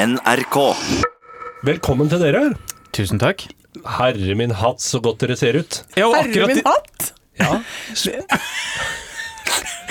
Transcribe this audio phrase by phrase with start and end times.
[0.00, 0.56] NRK.
[1.68, 2.54] Velkommen til dere.
[2.96, 3.42] Tusen takk.
[3.98, 5.82] Herre min hatt, så godt dere ser ut.
[5.92, 7.10] Ja, og Herre akkurat min hatt!
[7.40, 7.50] Ja,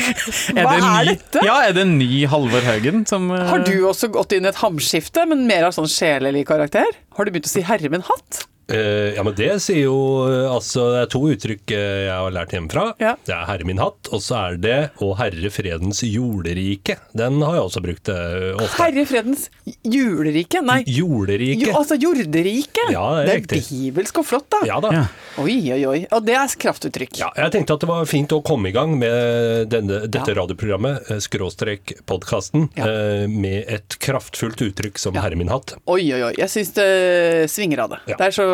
[0.10, 1.42] Hva det en er ny, dette?
[1.46, 4.50] Ja, er det en ny Halvor Haugen som eh, Har du også gått inn i
[4.50, 6.89] et hamskifte, men mer av sånn sjelelig karakter?
[7.14, 8.48] Har du begynt å si 'herre min hatt'?
[8.70, 9.97] Eh, ja, men det sier jo
[10.29, 12.83] eh, Altså, det er to uttrykk eh, jeg har lært hjemmefra.
[13.01, 13.15] Ja.
[13.25, 16.97] Det er 'herre min hatt', og så er det 'Å herre fredens jorderike'.
[17.18, 18.77] Den har jeg også brukt ofte.
[18.83, 19.50] Herre fredens
[19.83, 20.61] julerike?
[20.65, 21.65] Nei, Jorderike.
[21.68, 22.86] jo, altså jorderike.
[22.93, 23.60] Ja, det er det riktig.
[23.63, 24.61] er bibelsk og flott, da.
[24.68, 24.91] Ja da.
[24.93, 25.05] Ja.
[25.41, 25.99] Oi, oi, oi.
[26.11, 27.18] Og det er kraftuttrykk.
[27.21, 31.10] Ja, jeg tenkte at det var fint å komme i gang med denne, dette radioprogrammet,
[31.24, 32.86] skråstrek podkasten, Ja.
[32.86, 35.75] eh, med et kraftfullt uttrykk som 'herre min hatt'.
[35.88, 36.33] Oi, oi, oi.
[36.38, 37.99] Jeg syns det svinger av det.
[38.08, 38.16] Ja.
[38.17, 38.47] Det er så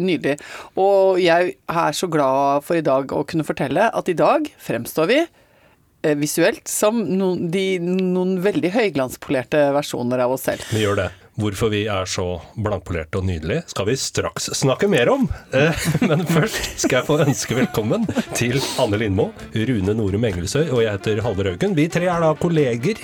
[0.00, 0.38] nydelig.
[0.80, 5.10] Og jeg er så glad for i dag å kunne fortelle at i dag fremstår
[5.10, 10.66] vi eh, visuelt som noen, de, noen veldig høyglanspolerte versjoner av oss selv.
[10.74, 11.10] Vi gjør det.
[11.40, 12.24] Hvorfor vi er så
[12.60, 15.24] blankpolerte og nydelige, skal vi straks snakke mer om.
[15.56, 18.04] Eh, Men først skal jeg få ønske velkommen
[18.36, 21.78] til Anne Lindmo, Rune Norum Engelsøy og jeg heter Halvor Haugen.
[21.78, 23.00] Vi tre er da kolleger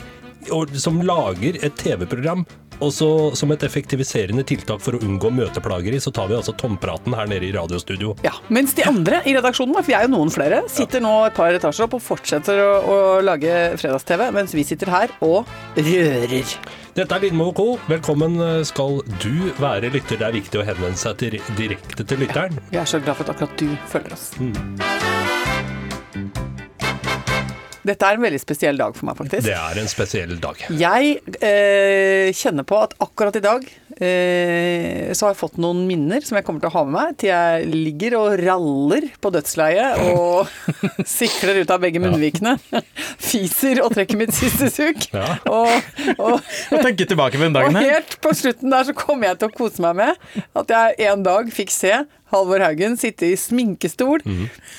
[0.78, 2.44] som lager et TV-program.
[2.84, 7.14] Og så som et effektiviserende tiltak for å unngå møteplageri, så tar vi altså tompraten
[7.16, 8.14] her nede i radiostudio.
[8.26, 11.36] Ja, Mens de andre i redaksjonen, for vi er jo noen flere, sitter nå et
[11.36, 16.56] par etasjer opp og fortsetter å, å lage fredags-TV, mens vi sitter her og rører.
[16.96, 17.66] Dette er Lindmo co.
[17.90, 20.16] Velkommen skal du være lytter.
[20.20, 22.56] Det er viktig å henvende seg til, direkte til lytteren.
[22.72, 24.30] Vi er så glad for at akkurat du følger oss.
[27.86, 29.46] Dette er en veldig spesiell dag for meg, faktisk.
[29.46, 30.62] Det er en spesiell dag.
[30.74, 36.36] Jeg eh, kjenner på at akkurat i dag så har jeg fått noen minner som
[36.36, 40.50] jeg kommer til å ha med meg til jeg ligger og raller på dødsleiet og
[41.16, 42.56] sikler ut av begge munnvikene.
[43.26, 45.06] Fiser og trekker mitt siste suk.
[45.14, 45.38] Ja.
[45.48, 45.72] Og,
[46.18, 47.86] og, Og tenker tilbake på den dagen her.
[47.88, 51.08] Og helt på slutten der så kommer jeg til å kose meg med at jeg
[51.14, 51.94] en dag fikk se
[52.34, 54.20] Halvor Haugen sitte i sminkestol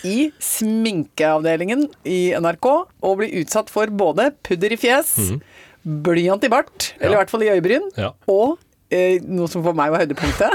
[0.06, 5.14] i sminkeavdelingen i NRK og bli utsatt for både pudder i fjes,
[5.88, 8.12] blyant i bart, eller i hvert fall i øyebryn, Ja.
[8.28, 8.67] og eh,
[9.28, 10.54] noe som for meg var høydepunktet.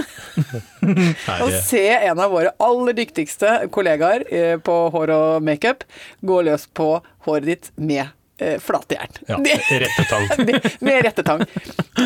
[1.44, 5.84] Å se en av våre aller dyktigste kollegaer eh, på hår og makeup
[6.24, 6.88] gå løs på
[7.26, 8.06] håret ditt med
[8.40, 9.12] eh, flatjern.
[9.28, 10.28] Ja, rettetang.
[10.88, 11.44] med rettetang.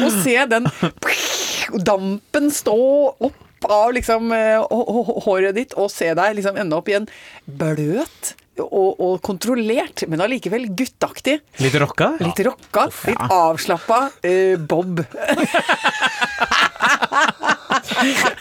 [0.02, 0.66] Å se den
[1.86, 2.76] dampen stå
[3.18, 6.98] opp av liksom eh, hå- hå- håret ditt, og se deg liksom ende opp i
[6.98, 7.06] en
[7.46, 12.12] bløt og, og kontrollert, men allikevel guttaktig, Litt rocka?
[12.22, 15.02] litt rocka, litt avslappa uh, bob.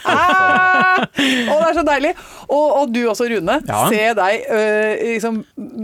[0.06, 1.02] Ah!
[1.50, 2.12] og det er så deilig.
[2.46, 3.56] Og, og du også, Rune.
[3.66, 3.80] Ja.
[3.90, 5.40] Se deg øh, liksom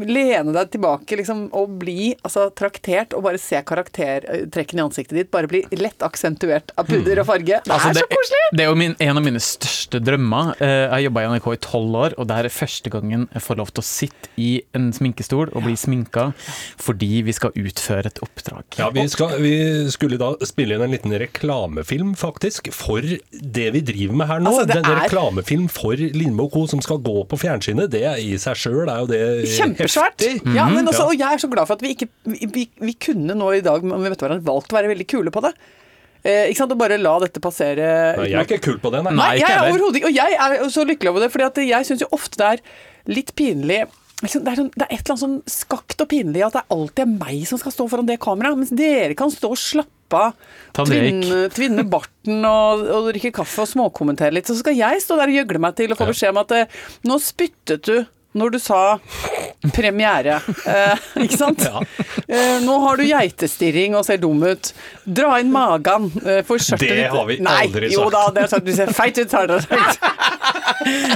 [0.08, 5.30] lene deg tilbake liksom, og bli altså, traktert, og bare se karaktertrekkene i ansiktet ditt
[5.32, 7.60] bare bli lett aksentuert av pudder og farge.
[7.64, 8.42] Det er Altså, så koselig!
[8.56, 10.52] det er jo min, en av mine største drømmer.
[10.58, 13.26] Eh, Jeg har jobba i NRK i tolv år, og det her er første gangen
[13.32, 16.28] jeg får lov til å sitte i en sminkestol og bli sminka
[16.82, 18.64] fordi vi skal utføre et oppdrag.
[18.78, 19.54] Ja, vi, skal, vi
[19.92, 23.02] skulle da spille inn en liten reklamefilm, faktisk, for
[23.42, 24.50] det vi driver med her nå.
[24.52, 26.66] Altså, det Den er- reklamefilm for Lindmo Co.
[26.70, 27.90] som skal gå på fjernsynet.
[27.90, 30.16] Det i seg sjøl er jo det Kjempesvært.
[30.22, 30.54] heftig.
[30.54, 33.34] Ja, men også, Og jeg er så glad for at vi ikke Vi, vi, kunne
[33.34, 35.52] nå i dag om vi vet hverandre, valgt å være veldig kule på det.
[36.24, 36.72] Eh, ikke sant?
[36.72, 38.16] Og bare la dette passere.
[38.16, 39.12] Nei, jeg er ikke kul på det, nei.
[39.12, 39.38] Nei.
[39.38, 40.06] Jeg er overhodet ikke.
[40.06, 42.60] Og jeg er så lykkelig over det, fordi jeg syns jo ofte det er
[43.10, 43.86] litt pinlig
[44.22, 46.62] liksom, det, er sånn, det er et eller annet sånn skakt og pinlig at det
[46.70, 49.90] alltid er meg som skal stå foran det kameraet, mens dere kan stå og slappe
[50.20, 50.88] røyk.
[50.88, 54.46] tvinne, tvinne barten og, og drikke kaffe og småkommentere litt.
[54.50, 56.82] Så skal jeg stå der og gjøgle meg til og få beskjed om at eh,
[57.08, 57.96] nå spyttet du
[58.32, 58.78] når du sa
[59.76, 60.38] premiere.
[60.64, 61.60] Eh, ikke sant?
[61.68, 61.82] Ja.
[62.24, 64.70] Eh, nå har du geitestirring og ser dum ut.
[65.04, 66.06] Dra inn magen.
[66.24, 68.14] Eh, for skjørtet Det har vi Nei, aldri Jo sagt.
[68.16, 68.64] da, det har sagt.
[68.64, 70.08] Du ser feit ut, har dere sagt.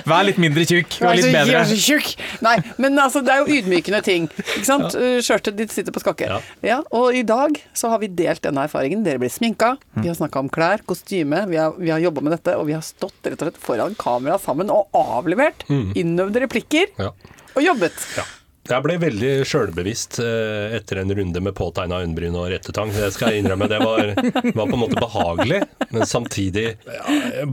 [0.06, 1.56] Vær litt mindre tjukk Vær litt bedre.
[1.58, 2.12] Vær så tjukk.
[2.44, 4.28] Nei, men altså, det er jo ydmykende ting.
[4.44, 4.96] Ikke sant?
[4.98, 6.28] Eh, Skjørtet ditt sitter på skakke.
[6.30, 6.38] Ja.
[6.66, 9.04] Ja, og i dag så har vi delt denne erfaringen.
[9.06, 12.36] Dere blir sminka, vi har snakka om klær, kostyme, vi har, vi har jobba med
[12.38, 16.90] dette, og vi har stått rett og slett foran kamera sammen og avlevert innøvde replikker
[17.00, 17.12] Ja.
[17.56, 18.02] og jobbet.
[18.18, 18.24] Ja.
[18.66, 22.90] Jeg ble veldig sjølbevisst eh, etter en runde med påtegna øyenbryn og rettetang.
[22.90, 23.68] Det skal jeg innrømme.
[23.70, 27.44] Det var, var på en måte behagelig, men samtidig ja,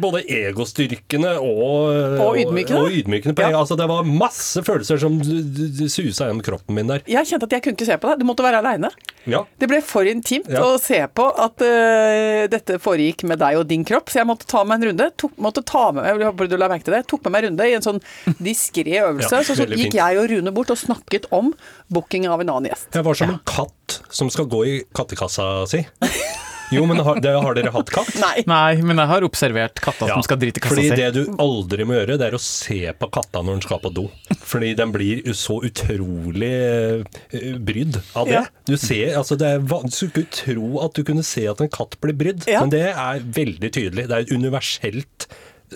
[0.00, 2.80] både egostyrkende og Og ydmykende.
[2.80, 3.58] Og, ydmykende Ja.
[3.58, 7.02] altså, det var masse følelser som susa gjennom kroppen min der.
[7.10, 8.90] Jeg kjente at jeg kunne ikke se på deg, du måtte være aleine.
[9.26, 9.42] Ja.
[9.58, 10.62] Det ble for intimt Ja.
[10.66, 14.46] å se på at uh, dette foregikk med deg og din kropp, så jeg måtte
[14.50, 15.10] ta meg en runde.
[15.20, 17.04] Tok, måtte ta med, jeg håper du la merke til det.
[17.10, 18.00] Tok med meg en runde i en sånn
[18.42, 19.30] diskré øvelse.
[19.32, 19.98] Ja, så, så gikk fint.
[20.00, 21.52] jeg og Rune bort og snakket om
[21.92, 22.88] booking av en annen gjest.
[22.94, 25.84] Jeg var som en katt som skal gå i kattekassa si.
[26.72, 28.12] Jo, men har, det, har dere hatt katt?
[28.22, 28.44] Nei.
[28.48, 30.96] Nei, men jeg har observert katter Ja, som skal drite i kassa fordi si.
[31.00, 33.92] det du aldri må gjøre, det er å se på katta når den skal på
[33.92, 34.06] do.
[34.52, 38.38] Fordi den blir så utrolig eh, brydd av det.
[38.38, 38.44] Ja.
[38.68, 41.72] Du ser, altså det er, Du skulle ikke tro at du kunne se at en
[41.72, 42.60] katt blir brydd, Ja.
[42.64, 44.08] men det er veldig tydelig.
[44.08, 45.28] Det er et universelt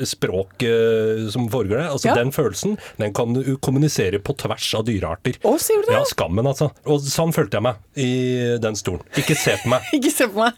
[0.04, 1.88] språk eh, som foregår der.
[1.93, 2.14] Altså Ja.
[2.14, 5.38] Den følelsen den kan du kommunisere på tvers av dyrearter.
[5.43, 5.96] Å, sier du det?
[5.96, 6.70] Ja, skammen, altså.
[6.87, 8.10] Og sånn følte jeg meg i
[8.62, 9.02] den stolen.
[9.19, 9.88] Ikke se på meg.
[9.96, 10.52] Ikke se på meg.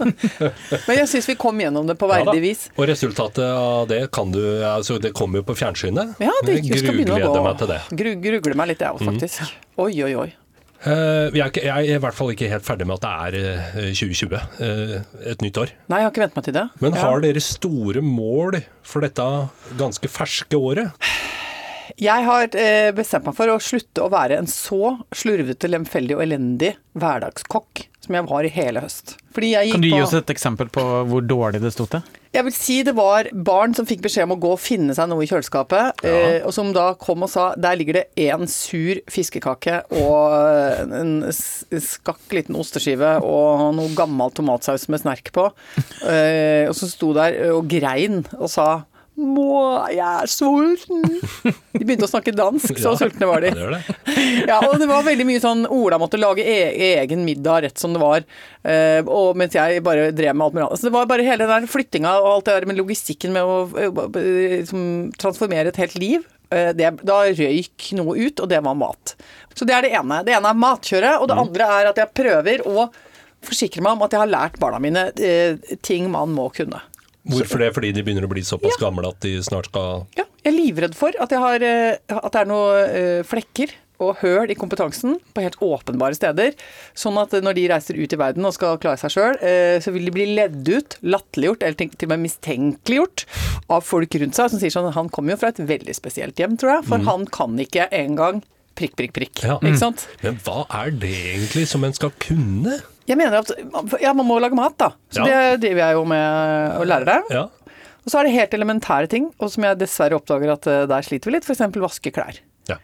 [0.88, 2.66] Men jeg syns vi kom gjennom det på verdig vis.
[2.76, 6.16] Og resultatet av det kan du altså Det kommer jo på fjernsynet.
[6.22, 7.44] Ja, det jeg skal begynne å gå.
[7.46, 7.80] meg til det.
[8.00, 9.54] Gru, grugler meg litt, jeg òg, faktisk.
[9.76, 10.30] Oi, oi, oi.
[10.86, 13.40] Eh, jeg, er ikke, jeg er i hvert fall ikke helt ferdig med at det
[13.42, 14.92] er eh, 2020, eh,
[15.32, 15.72] et nytt år.
[15.90, 16.66] Nei, jeg har ikke vent meg til det.
[16.84, 19.26] Men har dere store mål for dette
[19.80, 21.08] ganske ferske året?
[21.96, 26.24] Jeg har eh, bestemt meg for å slutte å være en så slurvete, lemfeldig og
[26.26, 29.16] elendig hverdagskokk som jeg var i hele høst.
[29.36, 32.04] Kan du gi oss et eksempel på hvor dårlig det sto til?
[32.36, 35.08] Jeg vil si det var barn som fikk beskjed om å gå og finne seg
[35.08, 36.18] noe i kjøleskapet, ja.
[36.44, 42.36] og som da kom og sa der ligger det én sur fiskekake og en skakk
[42.36, 45.48] liten osteskive og noe gammel tomatsaus med snerk på.
[46.06, 48.66] Eh, og så sto der og grein og sa
[49.16, 49.60] må,
[49.90, 51.02] jeg er sulten.
[51.72, 52.98] De begynte å snakke dansk, så Ja.
[53.00, 53.50] sultne var de.
[53.56, 53.96] Det det.
[54.50, 56.56] Ja, og det var veldig mye sånn Ola måtte lage e
[57.00, 58.24] egen middag rett som det var,
[58.68, 60.80] eh, og mens jeg bare drev med alt mulig annet.
[60.82, 63.42] Så det var bare hele den der flyttinga og alt det der med logistikken med
[63.48, 63.56] å
[64.14, 64.86] liksom,
[65.20, 66.26] transformere et helt liv.
[66.50, 69.16] eh, Det, da røyk noe ut, og det var mat.
[69.56, 70.20] Så det er det ene.
[70.26, 72.88] Det ene er matkjøret, og det andre er at jeg prøver å
[73.46, 75.08] forsikre meg om at jeg har lært barna mine
[75.86, 76.80] ting man må kunne.
[77.32, 77.72] Hvorfor det?
[77.76, 80.94] Fordi de begynner å bli såpass gamle at de snart skal Ja, jeg er livredd
[80.98, 85.14] for at, jeg har, eh, at det er noen eh, flekker og høl i kompetansen
[85.32, 86.52] på helt åpenbare steder.
[86.92, 89.38] Sånn at når de reiser ut i verden og skal klare seg sjøl,
[89.80, 93.24] så vil de bli ledd ut, latterliggjort eller til og med mistenkeliggjort
[93.72, 96.58] av folk rundt seg som sier sånn Han kommer jo fra et veldig spesielt hjem,
[96.60, 98.42] tror jeg, for han kan ikke engang
[98.76, 99.40] prikk, prikk, prikk.
[99.46, 99.56] Ja.
[99.62, 100.04] Ikke sant?
[100.20, 102.78] Men hva er det egentlig som en skal kunne?
[103.06, 103.52] Jeg mener at
[104.02, 104.90] ja, man må lage mat, da.
[105.14, 105.52] Så Ja.
[105.52, 107.30] det driver jeg jo med å lære deg.
[107.30, 107.44] Ja.
[108.06, 111.02] Og så er det helt elementære ting, og som jeg dessverre oppdager at eh, der
[111.06, 111.62] sliter vi litt, f.eks.
[111.82, 112.38] vaske klær.
[112.70, 112.76] ja.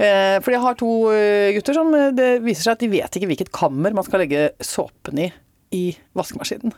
[0.00, 3.16] Eh, fordi jeg har to eh, gutter som eh, det viser seg at de vet
[3.16, 5.32] ikke hvilket kammer man skal legge såpen i
[5.72, 5.84] i
[6.18, 6.72] vaskemaskinen.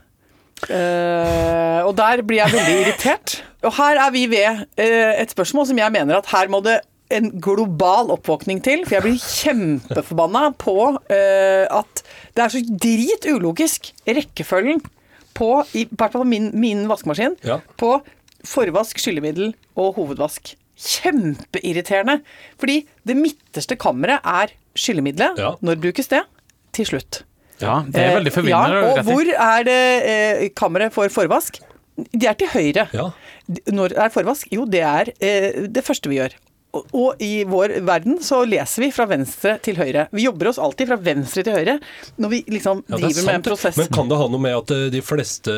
[0.68, 3.36] Eh, og der blir jeg veldig irritert.
[3.66, 6.80] Og her er vi ved eh, et spørsmål som jeg mener at her må det
[7.12, 8.84] en global oppvåkning til.
[8.86, 10.76] For jeg blir kjempeforbanna på
[11.12, 12.02] eh, at
[12.36, 14.80] det er så drit ulogisk rekkefølgen
[15.36, 17.60] på i hvert fall min, min vaskemaskin Ja.
[17.80, 17.94] på
[18.44, 20.54] forvask, skyllemiddel og hovedvask.
[20.82, 22.20] Kjempeirriterende.
[22.58, 25.38] Fordi det midterste kammeret er skyllemiddelet.
[25.38, 25.52] Ja.
[25.62, 26.22] Når brukes det?
[26.72, 27.22] Til slutt.
[27.62, 28.78] Ja, det er veldig forvirrende.
[28.80, 31.60] Ja, og hvor er det eh, kammeret for forvask?
[32.10, 32.88] Det er til høyre.
[32.96, 33.10] Ja.
[33.70, 34.48] Når er forvask?
[34.50, 36.34] Jo, det er eh, det første vi gjør.
[36.72, 40.06] Og, i vår verden så leser vi fra venstre til høyre.
[40.16, 41.74] Vi jobber oss alltid fra venstre til høyre
[42.16, 43.76] når vi liksom Ja, driver sant, med en prosess.
[43.76, 45.52] Men kan det ha noe med at eh, de fleste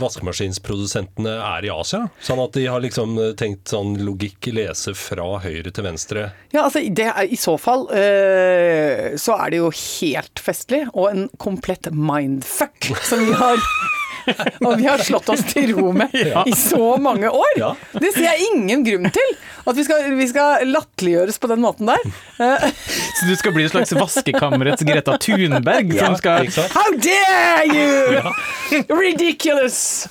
[0.00, 2.06] vaskemaskinsprodusentene er i Asia?
[2.24, 6.30] Sånn at de har liksom eh, tenkt sånn logikk lese fra høyre til venstre?
[6.54, 11.10] Ja, altså det er, I så fall øh, så er det jo helt festlig, og
[11.12, 13.60] en komplett mindfuck som vi har
[14.66, 16.14] og vi har slått oss til ro med
[16.50, 17.54] i så mange år.
[17.60, 17.72] Ja.
[17.92, 19.34] Det ser jeg ingen grunn til.
[19.68, 22.04] At vi skal, vi skal latterliggjøres på den måten der.
[23.18, 25.92] Så du skal bli et slags vaskekammerets Greta Thunberg?
[25.96, 26.48] Ja, som skal?
[26.72, 28.86] How dare you!
[28.88, 30.08] Ridiculous!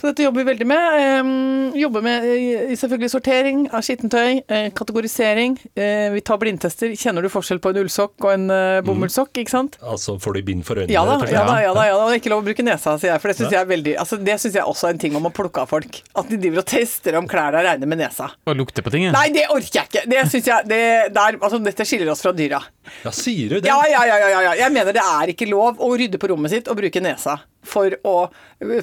[0.00, 1.76] Så dette jobber vi veldig med.
[1.80, 5.56] Jobber med eh, selvfølgelig sortering av skittentøy, eh, kategorisering.
[5.72, 6.92] Eh, vi tar blindtester.
[7.00, 8.46] Kjenner du forskjell på en ullsokk og en
[8.86, 9.78] bomullsokk, ikke sant?
[9.80, 10.92] Altså får du bind for øynene?
[10.92, 12.08] Ja da, ja da, ja da, ja da.
[12.10, 13.22] Og ikke lov å bruke nesa, sier jeg.
[13.22, 15.30] For det syns jeg er veldig altså, Det syns jeg også er en ting om
[15.30, 16.00] å plukke av folk.
[16.16, 18.30] At de driver og tester om klærne regner med nesa.
[18.44, 19.08] og lukter på ting?
[19.08, 19.16] ja.
[19.16, 20.04] Nei, det orker jeg ikke!
[20.12, 20.84] Det synes jeg det,
[21.16, 22.60] der, altså, Dette skiller oss fra dyra.
[23.02, 23.68] Ja, sier du det?
[23.70, 24.54] Ja, ja, ja, ja, ja.
[24.60, 27.94] Jeg mener det er ikke lov å rydde på rommet sitt og bruke nesa for
[28.06, 28.14] å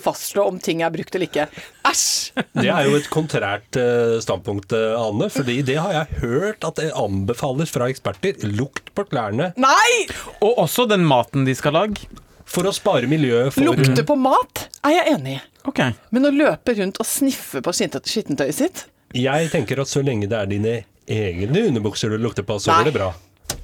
[0.03, 1.47] fastslå om ting er brukt eller ikke.
[1.87, 2.33] Æsj!
[2.59, 5.29] Det er jo et kontrært eh, standpunkt, eh, Anne.
[5.33, 8.37] fordi det har jeg hørt at det anbefales fra eksperter.
[8.53, 10.05] Lukt på klærne Nei!
[10.43, 12.07] Og også den maten de skal lage.
[12.53, 13.53] for å spare miljøet.
[13.55, 15.41] For, Lukte på mat er jeg enig i.
[15.65, 15.79] Ok.
[16.13, 18.83] Men å løpe rundt og sniffe på skittentøyet sitt
[19.15, 20.73] Jeg tenker at så lenge det er dine
[21.07, 23.09] egne underbukser du lukter på, så går det bra.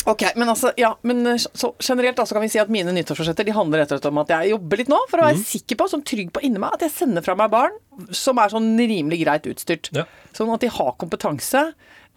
[0.09, 2.93] Ok, men altså, ja, men eh, så generelt da, så kan vi si at mine
[2.95, 5.43] nyttårsforsetter de handler rett og slett om at jeg jobber litt nå, for å være
[5.43, 7.77] sikker på, som trygg på inni meg, at jeg sender fra meg barn
[8.15, 9.91] som er sånn rimelig greit utstyrt.
[9.95, 10.07] Ja.
[10.35, 11.69] Sånn at de har kompetanse.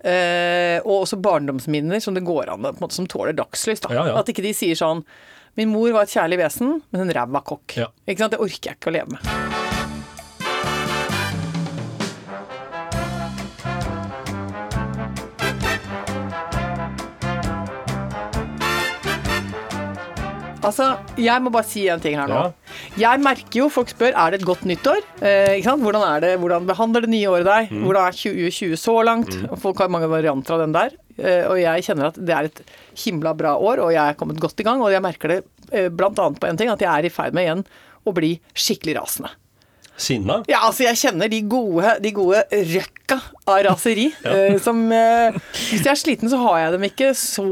[0.02, 3.84] Eh, og også barndomsminner som det går an på en måte, som tåler dagslys.
[3.84, 3.92] Da.
[3.94, 4.18] Ja, ja.
[4.18, 5.04] At ikke de sier sånn
[5.54, 7.76] Min mor var et kjærlig vesen, men en ræva kokk.
[8.08, 8.32] Ikke sant?
[8.32, 9.51] Det orker jeg ikke å leve med.
[20.72, 20.88] Altså,
[21.20, 22.40] jeg må bare si en ting her nå.
[22.96, 23.02] Ja.
[23.02, 25.02] Jeg merker jo, folk spør er det et godt nyttår.
[25.20, 25.84] Eh, ikke sant?
[25.84, 27.74] Hvordan, er det, hvordan behandler det nye året deg?
[27.74, 27.82] Mm.
[27.84, 29.36] Hvordan er 2020 så langt?
[29.36, 29.52] Mm.
[29.60, 30.96] Folk har mange varianter av den der.
[31.18, 32.64] Eh, og jeg kjenner at det er et
[33.04, 34.80] himla bra år, og jeg er kommet godt i gang.
[34.80, 35.38] Og jeg merker det
[35.68, 37.64] eh, annet på en ting, at jeg er i ferd med igjen
[38.08, 39.34] å bli skikkelig rasende.
[40.00, 40.40] Sinna?
[40.48, 42.40] Ja, altså jeg kjenner de gode, de gode
[43.12, 44.08] røkka av raseri.
[44.24, 44.58] Ja.
[44.62, 45.34] som eh,
[45.70, 47.46] Hvis jeg er sliten, så har jeg dem ikke så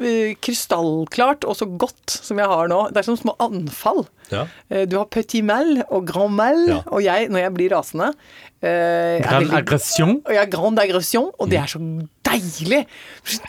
[0.00, 2.80] eh, krystallklart og så godt som jeg har nå.
[2.92, 4.04] Det er som små anfall.
[4.32, 4.46] Ja.
[4.70, 6.80] Eh, du har petit mal og grand mal, Ja.
[6.86, 8.12] og jeg, når jeg blir rasende
[8.62, 10.14] eh, Grand veldig- aggression.
[10.28, 11.80] har grande aggression, og det er så
[12.28, 12.84] deilig!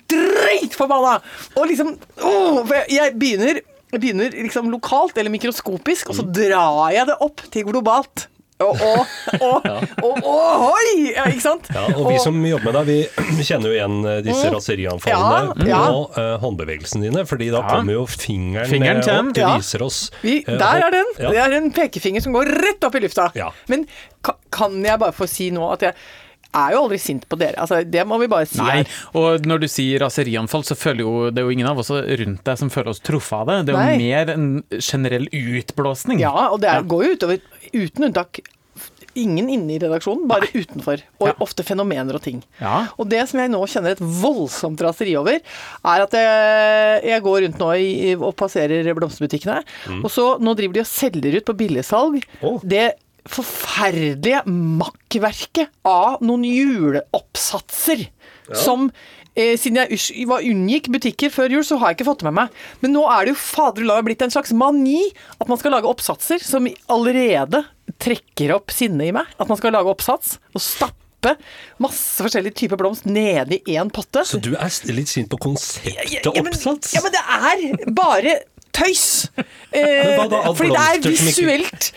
[0.10, 1.20] Dritforbanna!
[1.58, 3.62] Og liksom åh, for jeg, jeg begynner
[3.94, 8.24] jeg begynner liksom lokalt eller mikroskopisk, og så drar jeg det opp til globalt.
[8.62, 9.08] Og, og,
[9.42, 9.66] og,
[10.06, 11.10] og, ohoi!
[11.16, 11.68] Ja, ikke sant?
[11.74, 15.68] Ja, og vi som jobber med deg, vi kjenner jo igjen eh, disse raserianfallene Mm.
[15.68, 17.68] Ja, på uh, håndbevegelsene dine, fordi da Ja.
[17.76, 19.34] kommer jo fingeren, Fingeren eh, opp.
[19.36, 21.10] Det viser oss Vi, eh, der er den!
[21.20, 21.32] Ja.
[21.34, 23.30] Det er en pekefinger som går rett opp i lufta.
[23.38, 23.50] Ja.
[23.72, 23.88] Men
[24.26, 25.98] ka, kan jeg bare få si nå at jeg
[26.54, 27.58] er jo aldri sint på dere.
[27.64, 28.96] Altså, det må vi bare si Nei, her.
[29.20, 32.44] og når du sier raserianfall, så føler jo det er jo ingen av oss rundt
[32.46, 33.60] deg som føler oss truffet av det.
[33.68, 36.20] Det er jo mer en generell utblåsning.
[36.24, 37.42] Ja, og det er, går jo utover,
[37.74, 38.40] uten unntak,
[39.14, 41.04] ingen inne i redaksjonen, bare utenfor.
[41.22, 41.34] Og Ja.
[41.46, 42.40] ofte fenomener og ting.
[42.60, 42.88] Ja.
[42.98, 45.38] Og det som jeg nå kjenner et voldsomt raseri over,
[45.86, 49.60] er at jeg, jeg går rundt nå i, og passerer blomsterbutikkene,
[50.04, 52.58] og så nå driver de og selger ut på billigsalg Oh.
[52.66, 52.94] det
[53.30, 58.08] forferdelige makkverket av noen juleoppsatser
[58.54, 58.90] som
[59.34, 62.36] Eh, siden jeg var unngikk butikker før jul, så har jeg ikke fått det med
[62.38, 62.58] meg.
[62.84, 65.08] Men nå er det jo faderullan blitt en slags mani
[65.42, 67.64] at man skal lage oppsatser som allerede
[68.04, 69.32] trekker opp sinnet i meg.
[69.42, 71.34] At man skal lage oppsats og stappe
[71.82, 74.22] masse forskjellige typer blomst nedi én potte.
[74.28, 76.94] Så du er litt sint på konseptet Ja, men- oppsats?
[76.94, 78.38] Ja, men det er bare
[78.76, 79.08] tøys!
[79.74, 80.20] Eh,
[80.54, 81.88] fordi det er visuelt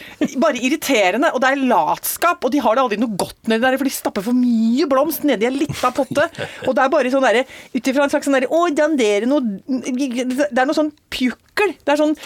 [0.41, 2.47] bare irriterende, og det er latskap.
[2.49, 5.27] Og de har det aldri noe godt nedi der, for de stapper for mye blomst
[5.29, 6.25] nedi en lita potte.
[6.65, 9.45] Og det er bare sånn derre ut ifra en slags sånn derre Å, dandere noe
[9.69, 11.77] Det er noe sånn pjukkel.
[11.77, 12.17] Det er sånn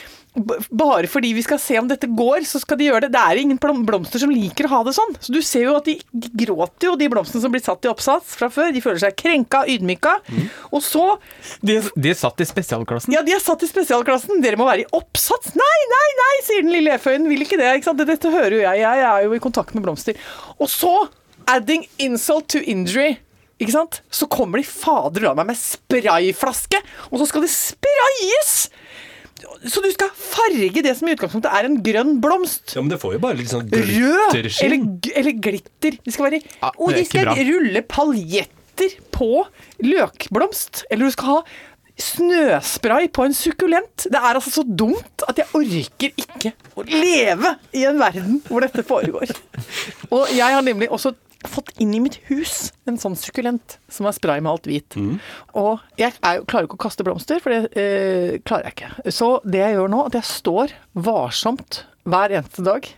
[0.70, 3.10] bare fordi vi skal se om dette går, så skal de gjøre det.
[3.16, 5.16] Det er ingen blomster som liker å ha det sånn.
[5.18, 7.90] Så du ser jo at de, de gråter jo, de blomstene som blir satt i
[7.90, 8.70] oppsats fra før.
[8.74, 10.16] De føler seg krenka, ydmyka.
[10.70, 11.06] Og så
[11.66, 13.14] De, de er satt i spesialklassen.
[13.14, 14.38] ja, de er satt i spesialklassen.
[14.44, 15.56] Dere må være i oppsats.
[15.58, 17.26] Nei, nei, nei, sier den lille eføyen.
[17.30, 17.72] Vil ikke det.
[17.80, 18.04] ikke sant?
[18.06, 18.84] Dette hører jo jeg.
[18.84, 20.18] Jeg er jo i kontakt med blomster.
[20.60, 20.94] Og så,
[21.50, 23.16] adding insult to injury,
[23.60, 23.98] ikke sant?
[24.14, 26.78] så kommer de fader la meg med sprayflaske,
[27.10, 28.54] og så skal det sprayes!
[29.70, 32.74] Så du skal farge det som i utgangspunktet er en grønn blomst.
[32.76, 35.98] Ja, men det får jo bare litt sånn Rød eller, eller glitter.
[36.04, 39.44] Det skal være Ja, Og de skal rulle paljetter på
[39.84, 40.84] løkblomst.
[40.90, 41.40] Eller du skal ha
[42.00, 44.06] snøspray på en sukkulent.
[44.08, 48.64] Det er altså så dumt at jeg orker ikke å leve i en verden hvor
[48.64, 49.32] dette foregår.
[50.14, 51.12] Og jeg har nemlig også
[51.48, 54.96] fått inn i mitt hus en sånn sukkulent som er spraymalt hvit.
[55.56, 59.12] Og jeg er klarer ikke å kaste blomster, for det eh, klarer jeg ikke.
[59.16, 62.88] Så det jeg gjør nå, at jeg står varsomt hver eneste dag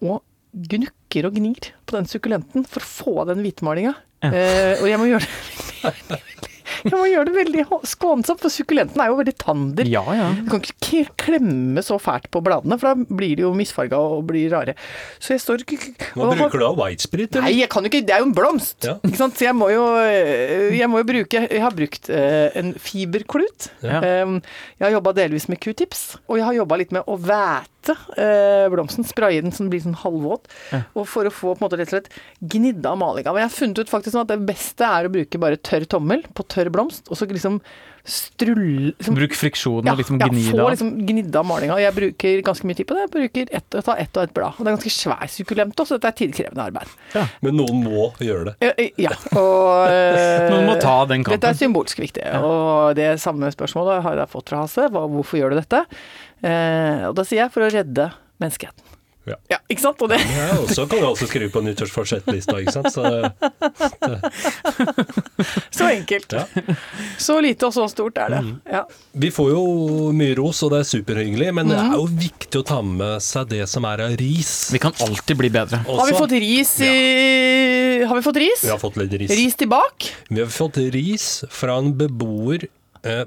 [0.00, 0.22] og
[0.52, 3.94] gnukker og gnir på den sukkulenten for å få av den hvitmalinga.
[4.24, 6.48] Eh, og jeg må gjøre det
[6.84, 9.88] Jeg må gjøre det veldig skånsomt, for sukkulenten er jo veldig tander.
[9.90, 10.28] Ja, ja.
[10.36, 14.26] Du kan ikke klemme så fælt på bladene, for da blir de jo misfarga og
[14.30, 14.76] blir rare.
[15.18, 17.38] Så jeg står Hva bruker du av whitesprit?
[17.42, 18.78] Nei, jeg kan jo ikke, det er jo en blomst!
[18.86, 18.98] Ja.
[19.02, 19.38] Ikke sant?
[19.38, 23.70] Så jeg må jo, øh, jeg må jo bruke Jeg har brukt eh, en fiberklut.
[23.84, 24.02] Ja.
[24.24, 24.38] Um,
[24.78, 28.66] jeg har jobba delvis med q-tips, og jeg har jobba litt med å væte eh,
[28.72, 29.06] blomsten.
[29.06, 30.48] Spraye den så den blir sånn halvvåt.
[30.94, 32.10] Og for å få på en måte rett og slett
[32.54, 33.32] gnidd av malinga.
[33.32, 35.86] Men jeg har funnet ut faktisk sånn at det beste er å bruke bare tørr
[35.90, 37.60] tommel på tørr blomst, og så liksom
[38.08, 40.70] strulle liksom, Bruk friksjon og liksom gni det få av.
[40.72, 41.76] liksom gnidd av malinga.
[41.82, 43.04] Jeg bruker ganske mye tid på det.
[43.06, 44.56] Jeg bruker ett, jeg tar ett og ett blad.
[44.58, 46.94] Og det er ganske svær sukkulent også, så dette er tidkrevende arbeid.
[47.44, 48.56] Men noen må gjøre det.
[48.64, 48.74] Ja,
[49.08, 51.60] Ja, og eh, Noen må ta den Dette er kampen.
[51.62, 52.24] symbolsk viktig.
[52.42, 54.88] Og det samme spørsmålet har jeg fått fra Hasse.
[54.90, 55.84] Hvorfor gjør du dette?
[56.42, 58.10] Eh, og da sier jeg for å redde
[58.42, 58.97] menneskeheten.
[59.50, 59.58] Ja.
[59.68, 60.02] ikke sant?
[60.02, 62.92] Og det, Ja, og så kan du også skrive på nyttårsforsettlista, ikke sant.
[62.92, 63.04] Så,
[65.70, 66.32] så enkelt.
[66.32, 66.44] ja.
[67.18, 68.40] Så lite og så stort er det.
[68.44, 68.60] Mm.
[68.72, 68.84] Ja.
[69.12, 69.62] Vi får jo
[70.16, 71.92] mye ros, og det er superhyggelig, men det Mhm.
[71.92, 74.70] er jo viktig å ta med seg det som er av ris.
[74.72, 75.76] Vi kan alltid bli bedre.
[75.86, 78.62] Har vi fått ris i Har vi fått ris?
[78.64, 79.30] Vi har fått litt ris.
[79.30, 80.10] Ris tilbake?
[80.30, 82.66] Vi har fått ris fra en beboer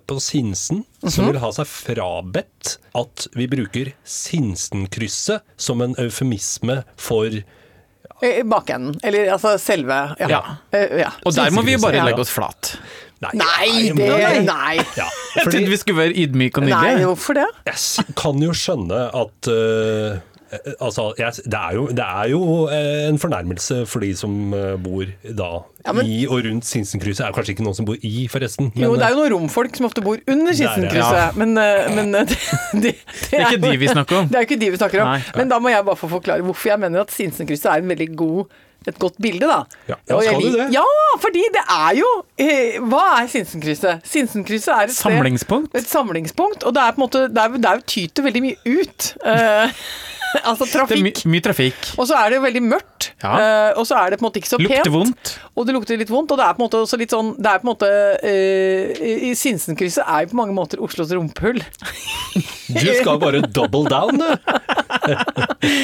[0.07, 1.09] på Sinsen Mhm.
[1.11, 8.43] som vil ha seg frabedt at vi bruker Sinsenkrysset som en eufemisme for ja.
[8.45, 8.99] bakenden.
[9.03, 10.27] Eller altså selve Ja.
[10.29, 10.41] Ja.
[10.71, 11.11] Eh, ja.
[11.25, 12.75] Og der må vi bare legge oss flat.
[13.21, 14.77] Nei, nei, det Nei.
[14.97, 17.05] Ja, Jeg fordi trodde vi skulle være ydmyke og nei nydelige.
[17.05, 17.45] hvorfor det?
[17.67, 20.19] jeg kan jo skjønne at eh, eh,
[20.81, 24.73] Altså, jeg, det, er jo, det er jo eh, en fornærmelse for de som eh,
[24.83, 25.49] bor da
[25.85, 27.23] Ja, men- i og rundt Sinsenkrysset.
[27.25, 28.71] Er kanskje ikke noen som bor i, forresten.
[28.75, 31.29] Jo, det er jo noen romfolk som ofte bor under Sinsenkrysset, ja.
[31.39, 32.39] Men, eh, men eh, det,
[32.83, 32.95] det,
[33.29, 34.27] Det er ikke de vi snakker om.
[34.31, 35.13] Det er jo ikke de vi snakker om.
[35.15, 35.21] Nei.
[35.39, 38.11] Men da må jeg bare få forklare hvorfor jeg mener at Sinsenkrysset er en veldig
[38.19, 39.59] god et godt bilde, da.
[39.85, 40.63] Ja, ja, skal du det?
[40.73, 40.81] Ja,
[41.21, 42.07] fordi det er jo
[42.41, 44.01] eh, Hva er Sinsenkrysset?
[44.09, 45.75] Sinsenkrysset er et sted- Samlingspunkt.
[45.77, 48.41] Et samlingspunkt, og det er på en måte Det, er, det er jo tyter veldig
[48.47, 49.11] mye ut.
[49.21, 49.83] Eh,
[50.49, 51.91] altså Det er my mye trafikk.
[51.97, 53.09] Og så er det jo veldig mørkt.
[53.23, 53.31] Ja.
[53.31, 54.71] Uh, og så er det på en måte ikke så pent.
[54.71, 55.33] Lukter vondt.
[55.55, 57.51] Og det lukter litt vondt, og det er på en måte også litt sånn Det
[57.51, 57.91] er på en måte
[58.23, 61.61] uh, i Sinsenkrysset er jo på mange måter Oslos rumpehull.
[62.71, 64.29] Du skal bare double down, du.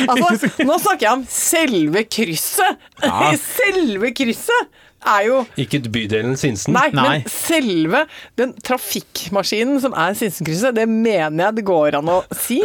[0.08, 2.80] Altså, nå snakker jeg om selve krysset!
[3.04, 3.34] Ja.
[3.38, 4.72] selve krysset
[5.06, 6.74] er jo Ikke bydelen Sinsen.
[6.74, 7.04] Nei, Nei.
[7.10, 8.06] men selve
[8.40, 12.60] den trafikkmaskinen som er Sinsenkrysset, det mener jeg det går an å si.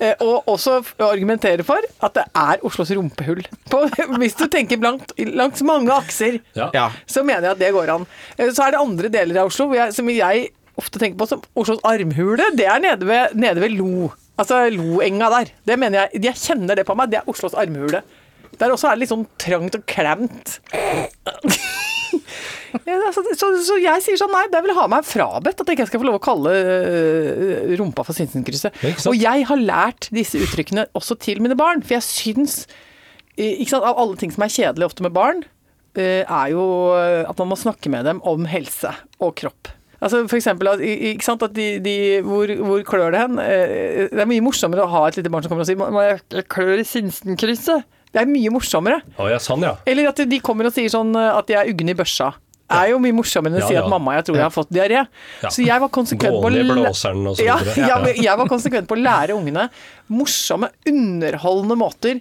[0.00, 3.42] eh, Og også argumentere for at det er Oslos rumpehull.
[3.70, 3.84] På,
[4.20, 6.70] hvis du tenker blankt, langs mange akser, Ja.
[6.74, 6.90] Ja.
[7.06, 8.06] så mener jeg at det går an.
[8.38, 11.80] Eh, Så er det andre deler av Oslo som jeg ofte tenker på som Oslos
[11.84, 12.50] armhule.
[12.56, 14.12] Det er nede ved, nede ved Lo.
[14.40, 15.50] Altså Loenga der.
[15.66, 17.10] Det mener jeg, Jeg kjenner det på meg.
[17.10, 18.00] Det er Oslos armhule.
[18.60, 20.58] Der også er det litt sånn trangt og klemt.
[22.86, 25.78] Ja, altså, så, så jeg sier sånn nei, det vil ha meg frabedt at jeg
[25.78, 28.76] ikke skal få lov å kalle uh, rumpa for Sinsenkrysset.
[29.10, 32.60] Og jeg har lært disse uttrykkene også til mine barn, for jeg syns
[33.40, 35.42] ikke sant, Av alle ting som er kjedelig ofte med barn,
[35.96, 36.62] uh, er jo
[36.98, 39.70] eh, at man må snakke med dem om helse og kropp.
[40.00, 43.34] Altså for eksempel, ikke sant, at de, de hvor, hvor klør det hen?
[43.40, 46.04] Det er mye morsommere å ha et lite barn som kommer og sier «Må- må
[46.06, 47.84] jeg jeg klør i Sinsenkrysset.
[48.10, 49.00] Det er mye morsommere.
[49.22, 49.76] Å ja, sånn ja.
[49.86, 52.32] Eller at de kommer og sier sånn eh, at de er ugne i børsa.
[52.70, 53.82] Det Er jo mye morsommere enn å Ja, si ja.
[53.82, 55.00] at mamma, jeg tror jeg har fått diaré.
[55.42, 55.50] Ja.
[55.50, 56.52] Så jeg var konsekvent på å
[57.42, 59.68] ja, ja, jeg var konsekvent på å lære ungene
[60.10, 62.20] morsomme, underholdende måter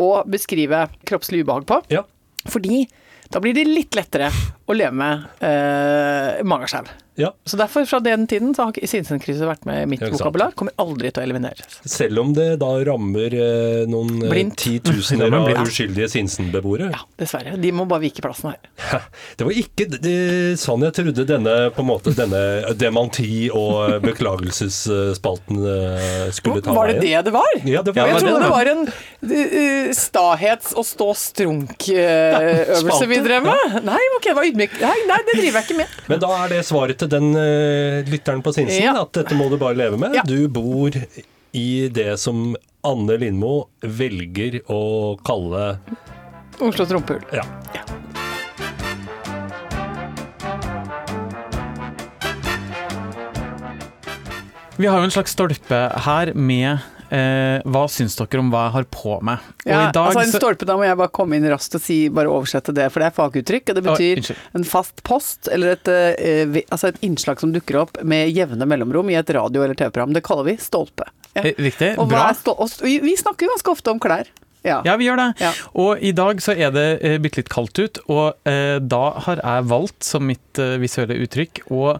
[0.00, 1.82] å beskrive kroppslig ubehag på.
[1.92, 2.04] ja.
[2.48, 2.86] Fordi
[3.30, 4.26] da blir det litt lettere
[4.72, 6.84] å leve med eh, magesjau.
[7.20, 7.28] ja.
[7.44, 10.52] Så derfor, fra den tiden, så har ikke Sinsenkrysset vært med i mitt vokabular.
[10.56, 11.74] Kommer aldri til å elimineres.
[11.88, 14.30] Selv om det da rammer eh, noen Blind.
[14.32, 14.56] Blindt.
[14.62, 16.86] titusener av uskyldige Sinsen-beboere.
[16.94, 17.52] Ja, dessverre.
[17.60, 18.60] De må bare vike plassen her.
[19.36, 20.16] Det var ikke det,
[20.62, 22.42] sånn jeg trodde denne på en måte, denne
[22.80, 23.74] dementi- og
[24.06, 27.04] beklagelsesspalten eh, skulle ta Var det veien.
[27.04, 27.52] det det var?
[27.68, 28.94] Ja, det var jeg trodde det det var en uh,
[29.96, 33.60] stahets- og stå-strunk-øvelse vi drev med.
[33.86, 34.46] Nei, ok, det var
[34.80, 35.96] Nei, nei, det driver jeg ikke med.
[36.12, 38.94] Men da er det svaret til den uh, lytteren på Sinsen, Ja.
[39.02, 40.14] at dette må du bare leve med.
[40.14, 40.22] Ja.
[40.26, 40.90] Du bor
[41.52, 44.80] i det som Anne Lindmo velger å
[45.26, 45.78] kalle
[46.62, 47.22] Oslos rumpehull.
[47.34, 47.44] ja.
[54.76, 56.78] Vi har jo en slags stolpe her med
[57.12, 59.46] eh, hva syns dere om hva jeg har på meg.
[59.66, 61.98] Ja, i dag altså en stolpe, Da må jeg bare komme inn raskt og si,
[62.08, 63.72] bare oversette det, for det er faguttrykk.
[63.72, 67.80] Og det betyr å, en fast post, eller et, eh, altså et innslag som dukker
[67.84, 70.14] opp med jevne mellomrom i et radio- eller TV-program.
[70.16, 71.08] Det kaller vi stolpe.
[71.34, 71.44] Ja.
[71.44, 71.94] Eh, Riktig.
[71.98, 72.30] Og Bra.
[72.56, 74.28] og vi vi snakker jo ganske ofte om klær.
[74.62, 74.80] Ja.
[74.86, 75.28] Ja, vi gjør det.
[75.42, 75.50] Ja.
[75.82, 79.40] Og i dag så er det eh, bitte litt kaldt ut, og eh, da har
[79.42, 81.96] jeg valgt som mitt eh, visuelle uttrykk å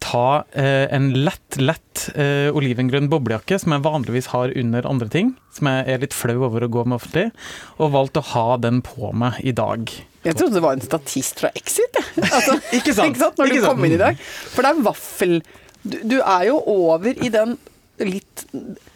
[0.00, 0.22] ta
[0.56, 5.68] eh, en lett, lett eh, olivengrønn boblejakke som jeg vanligvis har under andre ting, som
[5.68, 7.28] jeg er litt flau over å gå med offentlig,
[7.76, 9.92] og valgt å ha den på meg i dag.
[10.26, 12.26] Jeg trodde det var en statist fra Exit, jeg.
[12.36, 13.12] Altså, Ikke sant?
[13.12, 13.36] Ikke sant?
[13.38, 13.76] Når Ikke du sant?
[13.76, 14.18] kom inn i dag.
[14.54, 15.38] For det er vaffel
[15.86, 17.58] du, du er jo over i den
[18.04, 18.44] litt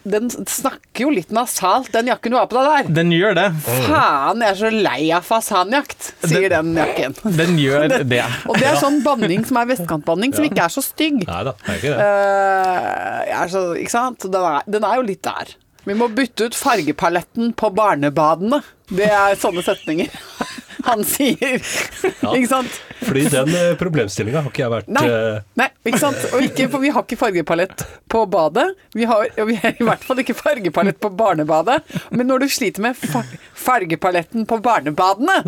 [0.04, 2.90] Den snakker jo litt nasalt, den jakken du har på deg der.
[3.00, 3.46] Den gjør det.
[3.86, 7.16] Faen, jeg er så lei av fasanjakt, sier den jakken.
[7.38, 8.20] Den gjør det.
[8.48, 11.24] Og det er sånn banning som er vestkantbanning, som ikke er så stygg.
[11.28, 12.06] Nei da, det er ikke det.
[12.10, 14.28] Uh, jeg er så, ikke sant?
[14.30, 15.54] Den er, den er jo litt der.
[15.88, 18.60] Vi må bytte ut fargepaletten på barnebadene.
[18.90, 20.10] Det er sånne setninger
[20.86, 21.60] han sier.
[22.36, 22.80] Ikke sant?
[23.00, 26.18] Fordi den uh, problemstillinga har ikke jeg vært Nei, eh, nei, ikke sant?
[26.36, 28.66] Og ikke, for vi har ikke fargepalett på badet.
[28.92, 31.78] Vi har, og vi har i hvert fall ikke fargepalett på barnebadet.
[32.12, 33.24] Men når du sliter med far
[33.56, 35.38] fargepaletten på barnebadene,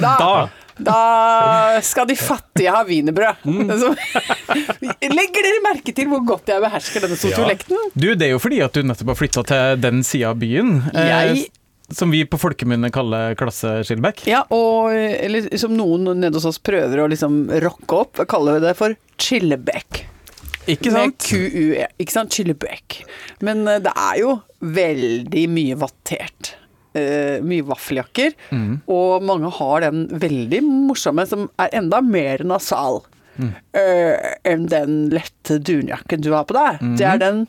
[0.00, 0.32] da, Da.
[0.80, 3.44] da skal de fattige ha wienerbrød.
[3.44, 3.68] Mm.
[5.12, 7.90] Legger dere merke til hvor godt jeg behersker denne sosiolekten?
[7.92, 10.78] Du, det er jo fordi at du nettopp har flytta til den sida av byen.
[10.94, 11.50] eh, Jeg-
[11.94, 14.24] som vi på folkemunne kaller klasse Skillback.
[14.30, 18.66] Ja, og eller som noen nede hos oss prøver å liksom rocke opp, kaller vi
[18.66, 20.06] det for chilleback.
[20.70, 21.26] Ikke Med sant?
[21.26, 22.34] QUE, ikke sant?
[22.34, 23.00] Chillebec.
[23.42, 26.54] Men uh, det er jo veldig mye vattert.
[26.94, 28.36] Uh, mye vaffeljakker.
[28.92, 33.00] Og mange har den veldig morsomme som er enda mer nasal
[33.40, 36.84] eh, enn den lette dunjakken du har på deg.
[37.00, 37.46] Det er den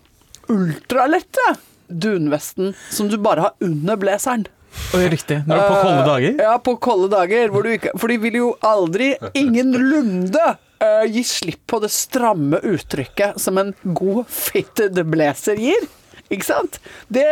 [0.52, 1.54] ultralette
[1.94, 4.46] dunvesten som du bare har under blazeren.
[4.94, 5.44] Oh, riktig.
[5.46, 6.30] Når du er på kolde dager.
[6.34, 7.50] Eh, Ja, på kolde dager.
[7.54, 10.46] Hvor du ikke, for de vil jo aldri, ingenlunde,
[10.84, 15.86] uh, gi slipp på det stramme uttrykket som en god fitted blazer gir.
[16.34, 16.80] Ikke sant?
[17.14, 17.26] Det,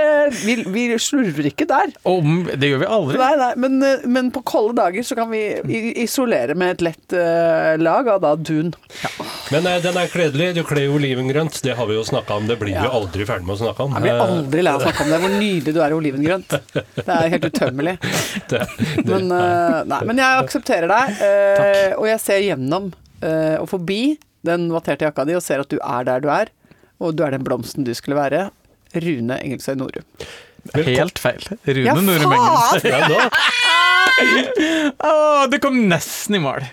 [0.43, 1.91] vi, vi slurver ikke der.
[2.07, 3.17] Om, det gjør vi aldri.
[3.21, 5.41] Nei, nei, men, eh, men på kolde dager så kan vi
[6.03, 8.71] isolere med et lett uh, lag av da dun.
[9.51, 10.51] Men uh, den er kledelig.
[10.59, 11.61] Du kler jo olivengrønt.
[11.65, 12.49] Det har vi jo snakka om.
[12.49, 13.97] Det blir vi aldri ferdig med å snakke om.
[13.97, 16.57] Jeg blir aldri lei av å snakke om det, hvor nydelig du er i olivengrønt.
[17.01, 17.97] Det er helt utømmelig.
[18.51, 21.23] det, det, Men, uh, nei, men jeg aksepterer deg,
[21.97, 24.15] og jeg ser gjennom og forbi
[24.47, 26.49] den vatterte jakka di og ser at du er der du er,
[27.01, 28.49] og du er den blomsten du skulle være.
[28.95, 30.05] Rune Engelsøy Norum.
[30.75, 31.41] Helt feil.
[31.67, 32.89] Rune Ja, Norum Engelsøy.
[32.91, 33.29] ja, da.
[35.07, 35.13] Å,
[35.51, 36.65] det kom nesten i mål.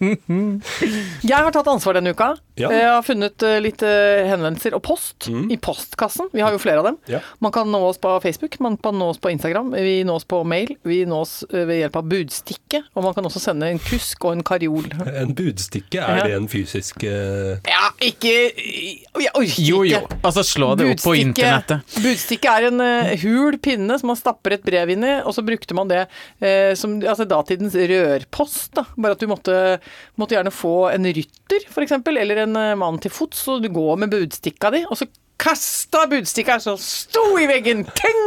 [0.00, 2.32] Jeg har tatt ansvar denne uka.
[2.60, 2.68] Ja.
[2.74, 5.50] Jeg har funnet eh, litt eh, henvendelser og post Mm.
[5.52, 6.28] i postkassen.
[6.32, 6.96] Vi har jo flere av dem.
[7.10, 7.18] Ja.
[7.44, 10.40] Man kan nå oss på Facebook, man kan nå oss på Instagram, vi nås på
[10.48, 14.24] mail, vi nås eh, ved hjelp av budstikke, og man kan også sende en kusk
[14.26, 14.88] og en karjol.
[15.20, 16.24] En budstikke, er Ja.
[16.26, 17.60] det en fysisk uh...
[17.68, 19.64] Ja, ikke Jeg orker ikke.
[19.68, 20.00] Jo, jo.
[20.24, 21.84] Altså, slå det opp på internettet.
[22.02, 25.44] Budstikke er en uh, hul pinne som man stapper et brev inn i, og så
[25.46, 28.72] brukte man det uh, som altså datidens rørpost.
[28.76, 28.86] Da.
[28.96, 29.56] Bare at du måtte,
[30.20, 33.98] måtte gjerne få en rytter, f.eks., eller en eh, mann til fots, og du går
[34.04, 35.08] med budstikka di, og så
[35.40, 37.86] kasta budstikka så sto i veggen!
[37.96, 38.18] Ting!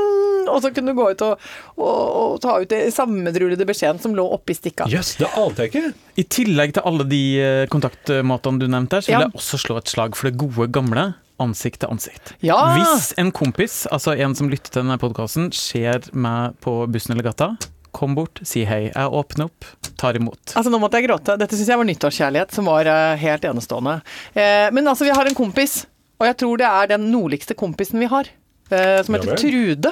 [0.49, 1.43] Og så kunne du gå ut og,
[1.77, 4.87] og, og ta ut det sammenrullede beskjeden som lå oppi stikka.
[4.91, 5.91] Jøss, det ante jeg ikke!
[6.19, 9.27] I tillegg til alle de eh, kontaktmåtene du nevnte her, så vil Ja.
[9.29, 11.05] jeg også slå et slag for det gode, gamle
[11.43, 12.33] ansikt til ansikt.
[12.45, 12.57] Ja!
[12.79, 17.29] Hvis en kompis, altså en som lytter til denne podkasten, ser meg på bussen eller
[17.29, 17.53] gata,
[17.93, 18.87] kom bort, si hei.
[18.89, 19.67] Jeg åpner opp,
[20.01, 20.55] tar imot.
[20.57, 21.37] Altså Nå måtte jeg gråte.
[21.39, 23.99] Dette syns jeg var nyttårskjærlighet som var eh, helt enestående.
[24.33, 25.83] Eh, men altså, vi har en kompis,
[26.19, 28.31] og jeg tror det er den nordligste kompisen vi har.
[28.73, 29.91] Eh, som heter ja, Trude.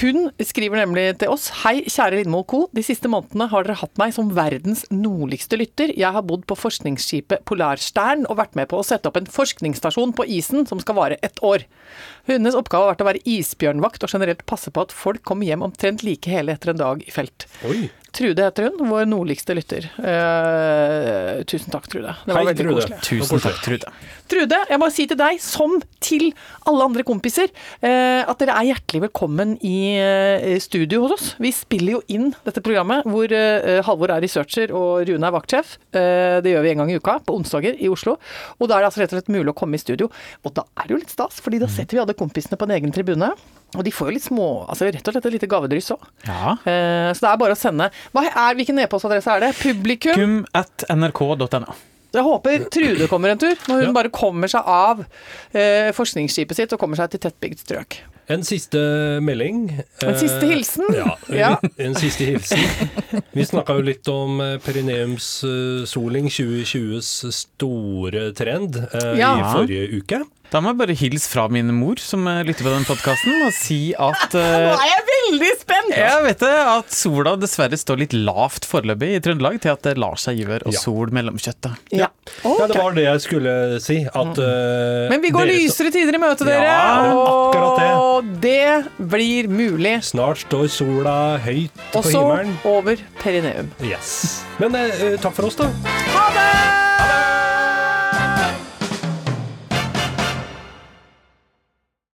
[0.00, 2.60] Hun skriver nemlig til oss Hei, kjære Lindmo og co.
[2.74, 5.92] De siste månedene har dere hatt meg som verdens nordligste lytter.
[5.94, 10.14] Jeg har bodd på forskningsskipet Polarstern og vært med på å sette opp en forskningsstasjon
[10.18, 11.66] på isen som skal vare ett år.
[12.28, 15.66] Hundenes oppgave har vært å være isbjørnvakt og generelt passe på at folk kommer hjem
[15.66, 17.46] omtrent like hele etter en dag i felt.
[17.68, 17.86] Oi.
[18.14, 19.88] Trude heter hun, vår nordligste lytter.
[19.98, 22.12] Uh, tusen takk, Trude.
[22.24, 22.76] Det var Hei, veldig Trude.
[22.80, 23.00] koselig.
[23.08, 23.94] Tusen takk, Trude.
[24.30, 26.28] Trude, jeg må si til deg, som til
[26.70, 27.50] alle andre kompiser,
[27.82, 31.32] uh, at dere er hjertelig velkommen i uh, studio hos oss.
[31.42, 33.32] Vi spiller jo inn dette programmet hvor
[33.84, 35.74] Halvor er researcher og Rune er vaktsjef.
[35.94, 38.16] Eh, det gjør vi en gang i uka, på onsdager i Oslo.
[38.58, 40.10] Og da er det altså rett og slett mulig å komme i studio.
[40.44, 42.76] Og da er det jo litt stas, fordi da setter vi alle kompisene på en
[42.78, 43.32] egen tribune.
[43.74, 46.04] Og de får jo litt små Altså rett og slett et lite gavedryss òg.
[46.28, 46.52] Ja.
[46.64, 47.90] Eh, så det er bare å sende.
[48.14, 49.52] Hva er, hvilken e-postadresse er det?
[49.58, 50.14] Publikum?
[50.14, 51.74] Kum at nrk.no.
[52.14, 53.92] Jeg håper Trude kommer en tur, når hun Ja.
[53.96, 55.00] bare kommer seg av
[55.52, 57.96] eh, forskningsskipet sitt og kommer seg til tettbygd strøk.
[58.30, 58.78] En siste
[59.20, 59.66] melding.
[60.00, 60.86] En siste hilsen?
[60.94, 61.50] Ja, Ja.
[61.76, 62.62] en siste hilsen.
[63.34, 69.34] Vi snakka jo litt om eh, perineumssoling, 2020s store trend, eh, Ja.
[69.40, 70.22] i forrige uke.
[70.52, 73.54] Da må jeg bare hilse fra min mor, som eh, lytter på den podkasten, og
[73.56, 75.94] si at Nå eh, er jeg veldig spent!
[75.94, 79.96] jeg vet det, at sola dessverre står litt lavt foreløpig i Trøndelag til at det
[80.00, 80.82] lar seg gjøre og Ja.
[80.84, 81.80] sol mellom kjøttet.
[81.94, 82.08] Ja.
[82.44, 83.98] Ja, det var det jeg skulle si.
[84.06, 86.64] At uh, Men vi går lysere tider i møte, dere!
[86.66, 89.96] Ja, det er og det blir mulig.
[90.06, 92.54] Snart står sola høyt på himmelen.
[92.54, 93.70] Også så over perineum.
[93.84, 94.14] Yes.
[94.62, 95.70] Men uh, takk for oss, da.
[96.14, 96.83] Ha det!